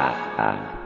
[0.00, 0.79] 啊啊。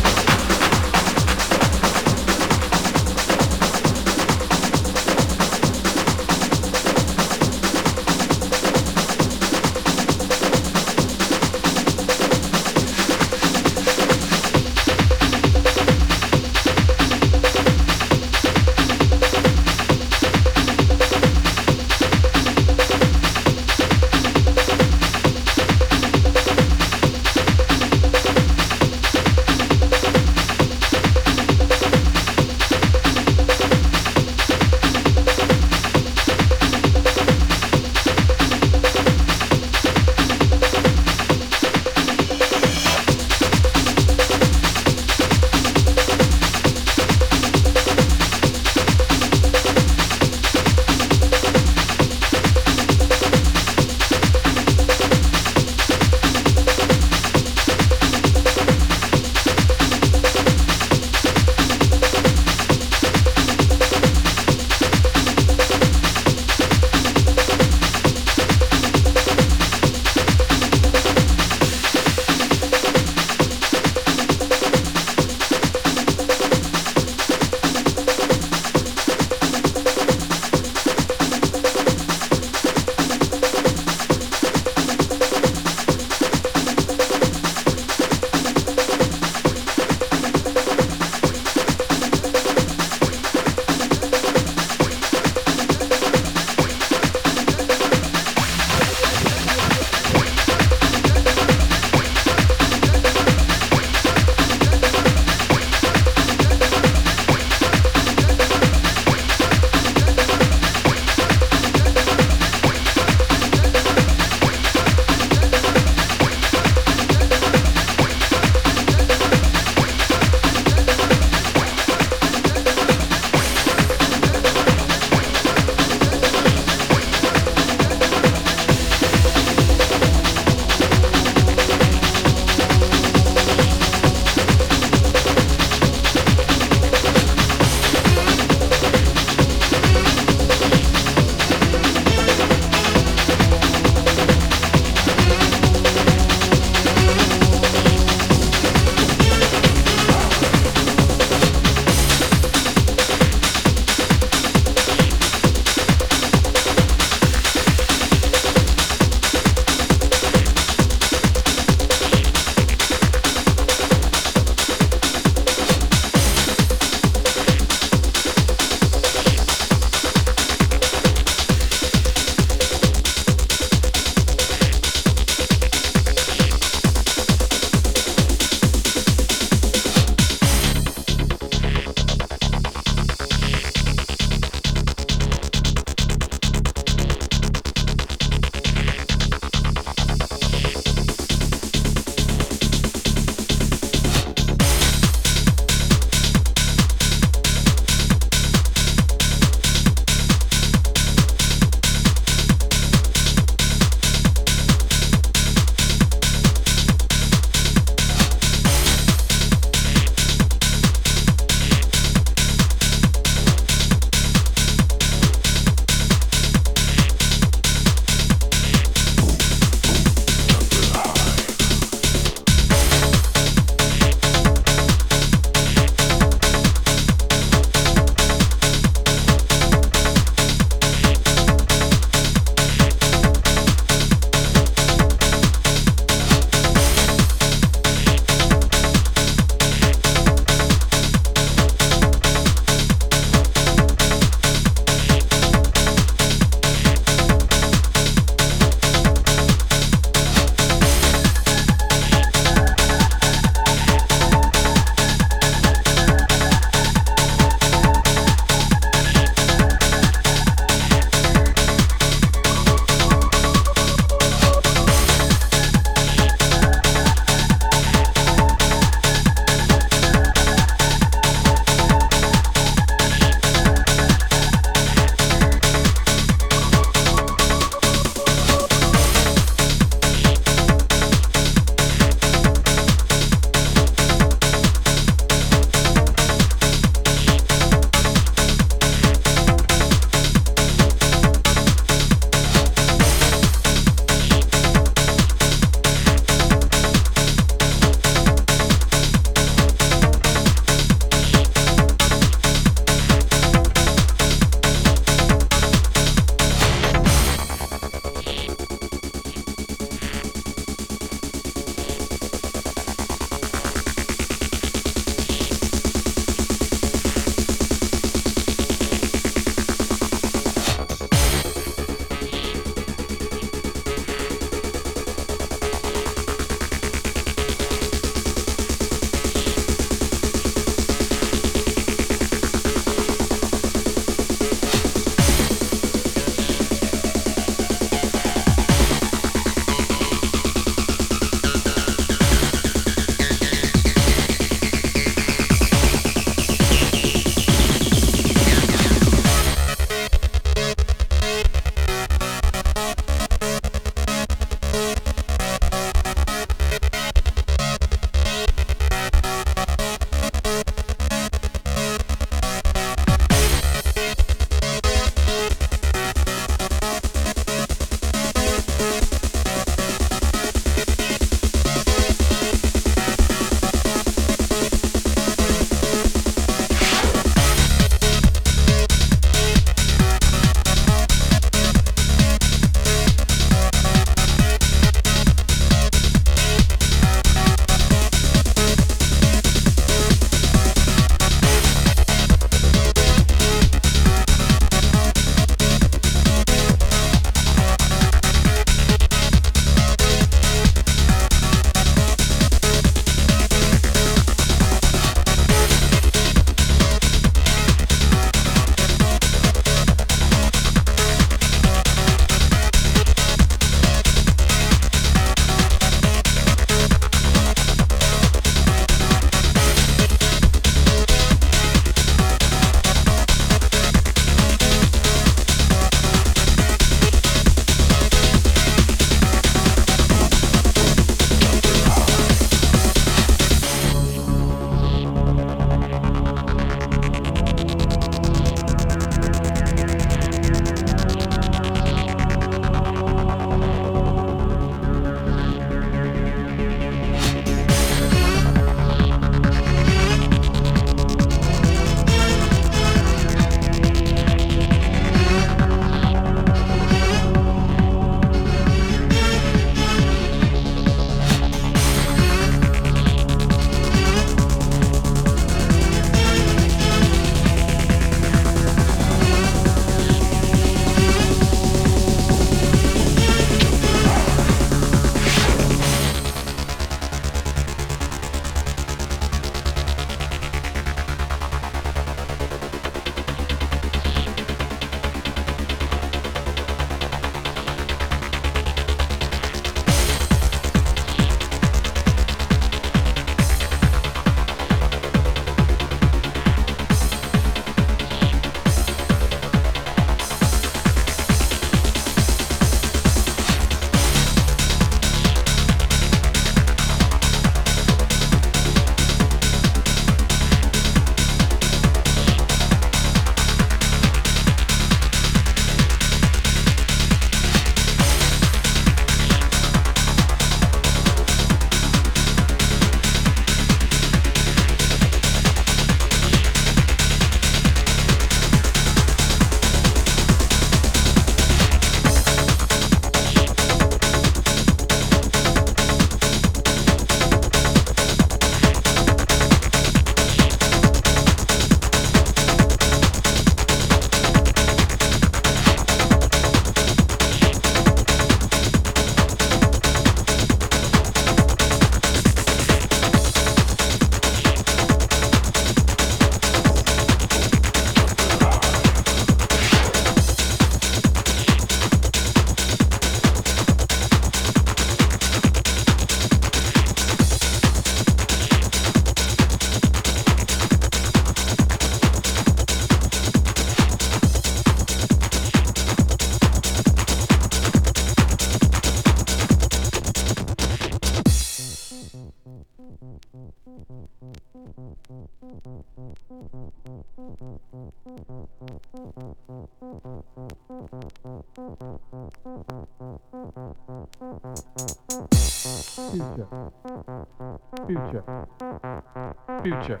[599.80, 600.00] future,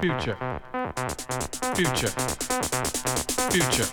[0.00, 0.36] future,
[1.74, 2.08] future,
[3.50, 3.84] future,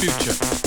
[0.00, 0.63] future.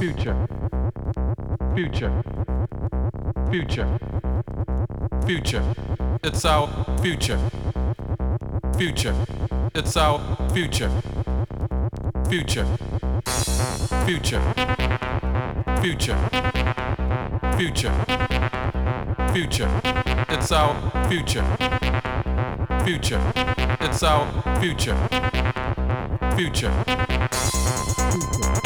[0.00, 0.48] future,
[1.74, 2.22] future,
[3.50, 3.98] future,
[5.26, 5.74] future.
[6.22, 6.68] It's our
[7.02, 7.38] future,
[8.78, 9.14] future.
[9.74, 10.18] It's our
[10.54, 10.90] future,
[12.30, 12.66] future,
[14.06, 14.54] future,
[15.82, 16.18] future,
[17.58, 17.94] future,
[19.34, 19.80] future.
[20.30, 20.74] It's our
[21.10, 21.44] future,
[22.86, 23.32] future.
[23.82, 24.26] It's our
[24.60, 24.96] future,
[26.36, 26.72] future.
[26.86, 28.59] future.